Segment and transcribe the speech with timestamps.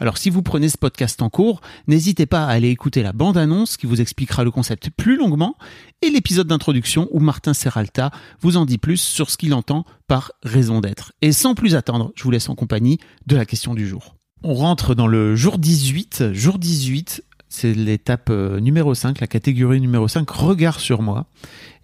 [0.00, 3.76] Alors si vous prenez ce podcast en cours, n'hésitez pas à aller écouter la bande-annonce
[3.76, 5.56] qui vous expliquera le concept plus longuement
[6.02, 10.32] et l'épisode d'introduction où Martin Serralta vous en dit plus sur ce qu'il entend par
[10.44, 11.12] raison d'être.
[11.20, 14.14] Et sans plus attendre, je vous laisse en compagnie de la question du jour.
[14.44, 16.32] On rentre dans le jour 18.
[16.32, 21.26] Jour 18, c'est l'étape euh, numéro 5, la catégorie numéro 5, regard sur moi.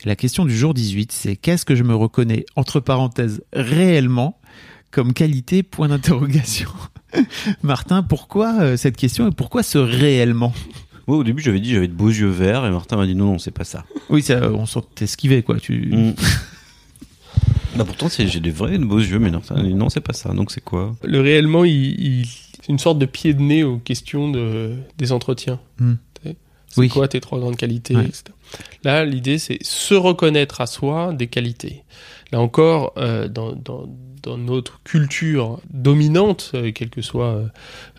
[0.04, 4.38] La question du jour 18, c'est qu'est-ce que je me reconnais, entre parenthèses, réellement
[4.94, 6.70] comme qualité, point d'interrogation.
[7.62, 10.52] Martin, pourquoi euh, cette question et pourquoi ce réellement?
[11.06, 13.26] Moi, au début, j'avais dit j'avais de beaux yeux verts et Martin m'a dit non,
[13.32, 13.84] non, c'est pas ça.
[14.08, 15.58] Oui, ça, on s'en esquivé quoi.
[15.60, 15.86] Tu...
[15.94, 16.14] Mm.
[17.76, 20.32] bah, pourtant, j'ai des vrais de beaux yeux, mais non, non c'est pas ça.
[20.32, 20.94] Donc, c'est quoi?
[21.02, 25.12] Le réellement, il, il- c'est une sorte de pied de nez aux questions de, des
[25.12, 25.60] entretiens.
[25.78, 26.36] Sais,
[26.68, 26.88] C'est Oui.
[26.88, 28.06] quoi tes trois grandes qualités, Ouais.
[28.06, 28.24] etc.
[28.84, 31.82] Là, l'idée, c'est se reconnaître à soi des qualités.
[32.32, 33.86] Là encore, euh, dans, dans,
[34.24, 37.46] dans notre culture dominante, euh, quelles que soient euh,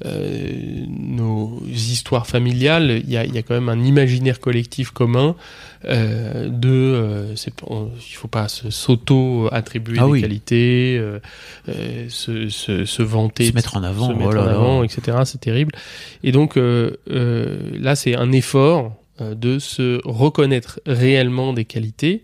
[0.05, 4.89] euh, nos histoires familiales, il y a, il y a quand même un imaginaire collectif
[4.91, 5.35] commun
[5.83, 7.33] de...
[7.67, 10.21] on- il faut pas s'auto-attribuer Ah des oui.
[10.21, 10.99] qualités,
[12.09, 15.19] se, se, se vanter, Se mettre en avant, se mettre oh en avant, etc.
[15.25, 15.73] C'est terrible.
[16.23, 22.23] Et donc là, c'est un effort de se reconnaître réellement des qualités.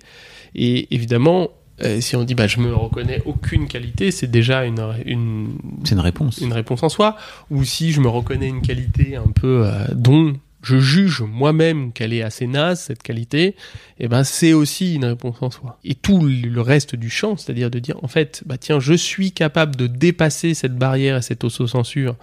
[0.55, 1.49] Et évidemment,
[1.83, 5.95] euh, si on dit bah je me reconnais aucune qualité, c'est déjà une, une, C'est
[5.95, 6.37] une réponse.
[6.39, 7.17] une réponse en soi.
[7.49, 10.33] Ou si je me reconnais une qualité un peu euh, dont
[10.63, 13.55] je juge moi-même qu'elle est assez naze, cette qualité,
[13.99, 15.79] eh ben c'est aussi une réponse en soi.
[15.83, 19.31] Et tout le reste du champ, c'est-à-dire de dire en fait, bah tiens, je suis
[19.31, 22.15] capable de dépasser cette barrière et cette autocensure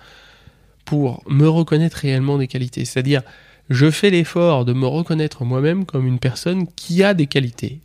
[0.84, 2.84] pour me reconnaître réellement des qualités.
[2.84, 3.22] C'est-à-dire,
[3.70, 7.80] je fais l'effort de me reconnaître moi-même comme une personne qui a des qualités,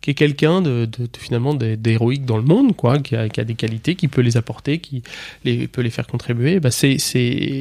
[0.00, 0.88] qui est quelqu'un de,
[1.18, 4.78] finalement d'hé- d'héroïque dans le monde, quoi, qui a, des qualités, qui peut les apporter,
[4.78, 5.02] qui
[5.44, 6.60] peut les faire contribuer.
[6.60, 6.96] Bah c'est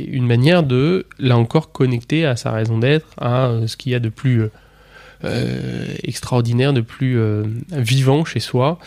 [0.07, 3.95] une manière de, là encore, connecter à sa raison d'être, à euh, ce qu'il y
[3.95, 4.51] a de plus euh,
[5.23, 7.17] euh, extraordinaire, de plus
[7.71, 8.79] vivant chez soi,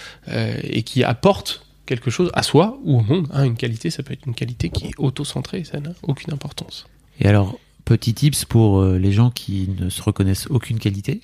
[0.63, 3.29] et qui apporte quelque chose à soi ou au monde.
[3.33, 6.87] Hein, une qualité, ça peut être une qualité qui est auto-centrée, ça n'a aucune importance.
[7.19, 11.23] Et alors, petit tips pour les gens qui ne se reconnaissent aucune qualité.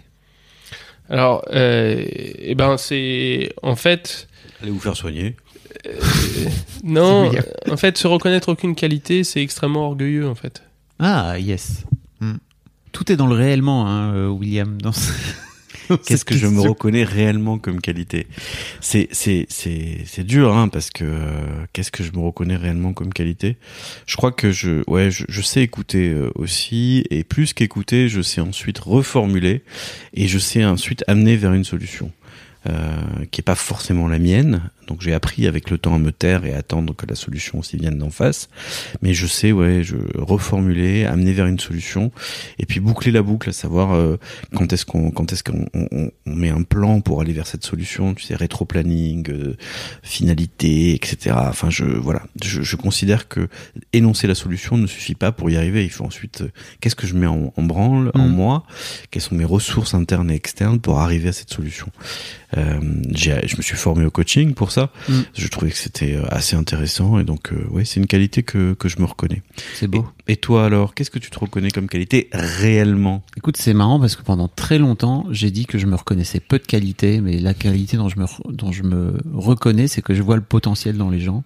[1.10, 4.26] Alors, euh, eh ben, c'est en fait,
[4.62, 5.36] Allez vous faire soigner.
[6.82, 7.44] non, William.
[7.68, 10.62] euh, en fait, se reconnaître aucune qualité, c'est extrêmement orgueilleux, en fait.
[10.98, 11.84] Ah, yes.
[12.20, 12.34] Hmm.
[12.92, 14.80] Tout est dans le réellement, hein, euh, William.
[14.80, 15.10] Dans ce-
[16.06, 18.26] Qu'est-ce que je me reconnais réellement comme qualité?
[18.80, 22.92] C'est c'est c'est c'est dur hein parce que euh, qu'est-ce que je me reconnais réellement
[22.92, 23.56] comme qualité?
[24.06, 28.22] Je crois que je ouais je, je sais écouter euh, aussi et plus qu'écouter, je
[28.22, 29.62] sais ensuite reformuler
[30.14, 32.10] et je sais ensuite amener vers une solution.
[32.66, 36.12] Euh, qui est pas forcément la mienne, donc j'ai appris avec le temps à me
[36.12, 38.48] taire et à attendre que la solution aussi vienne d'en face.
[39.02, 42.10] Mais je sais, ouais, je reformuler, amener vers une solution,
[42.58, 44.16] et puis boucler la boucle, à savoir euh,
[44.54, 47.64] quand est-ce qu'on quand est-ce qu'on on, on met un plan pour aller vers cette
[47.64, 49.56] solution tu sais rétro-planning euh,
[50.02, 52.22] finalité etc enfin je voilà.
[52.42, 53.48] Je, je considère que
[53.92, 55.84] énoncer la solution ne suffit pas pour y arriver.
[55.84, 56.48] Il faut ensuite euh,
[56.80, 58.32] qu'est-ce que je mets en, en branle en Mm.
[58.32, 58.64] moi?
[59.10, 61.88] Quelles sont mes ressources internes et externes pour arriver à cette solution?
[62.56, 65.12] Je me suis formé au coaching pour ça Mm.
[65.34, 68.74] je trouvais que c'était euh, assez intéressant et donc euh, ouais c'est une qualité que
[68.74, 69.42] que je me reconnais
[69.74, 70.06] C'est beau.
[70.28, 73.22] et toi alors qu'est-ce que tu te reconnais comme qualité réellement?
[73.36, 76.58] Écoute, c'est marrant parce que pendant très longtemps, j'ai dit que je me reconnaissais peu
[76.58, 80.22] de qualité, mais la qualité dont je me, dont je me reconnais, c'est que je
[80.22, 81.42] vois le potentiel dans les gens.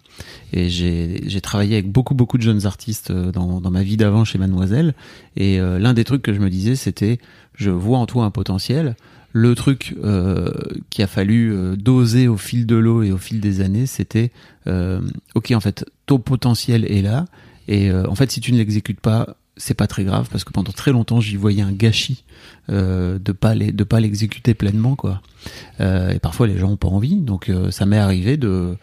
[0.53, 4.25] Et j'ai travaillé avec beaucoup, beaucoup de jeunes artistes euh, dans, dans ma vie d'avant
[4.25, 4.95] chez Mademoiselle.
[5.37, 7.19] Et euh, l'un des trucs que je me disais, c'était,
[7.59, 8.97] je vois en toi un potentiel.
[9.33, 10.51] Le truc euh,
[10.89, 14.31] qui a fallu euh, doser au fil de l'eau et au fil des années, c'était,
[14.67, 15.03] euh,
[15.35, 17.27] ok, en fait, ton potentiel est là.
[17.67, 20.53] Et euh, en fait, si tu ne l'exécutes pas, c'est pas très grave parce que
[20.53, 22.23] pendant très longtemps j'y voyais un gâchis
[22.71, 25.21] euh, de pas les, de pas l'exécuter pleinement quoi.
[25.81, 28.77] Euh, et parfois les gens ont pas envie, donc euh, ça m'est arrivé de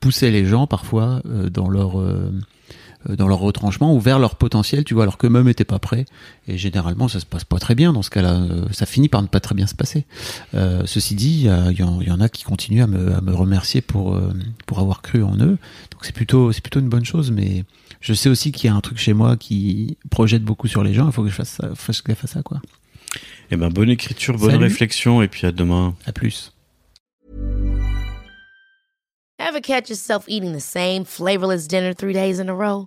[0.00, 2.02] pousser les gens parfois euh, dans leur
[3.08, 6.04] dans leur retranchement ou vers leur potentiel, tu vois, alors qu'eux-mêmes étaient pas prêts.
[6.48, 8.34] Et généralement, ça se passe pas très bien dans ce cas-là.
[8.34, 10.06] Euh, Ça finit par ne pas très bien se passer.
[10.54, 13.14] Euh, ceci dit, il y, y en- il y en a qui continuent à me,
[13.14, 14.32] à me remercier pour euh,
[14.66, 15.58] pour avoir cru en eux.
[15.90, 17.30] Donc c'est plutôt c'est plutôt une bonne chose.
[17.30, 17.64] Mais
[18.00, 20.94] je sais aussi qu'il y a un truc chez moi qui projette beaucoup sur les
[20.94, 21.06] gens.
[21.06, 22.60] Il faut que je fasse ça, fasse gaffe à ça, quoi.
[23.50, 24.62] Eh ben, bonne écriture, bonne Salut.
[24.64, 25.94] réflexion, et puis à demain.
[26.06, 26.52] À plus.
[29.38, 32.86] Ever catch yourself eating the same flavorless dinner three days in a row?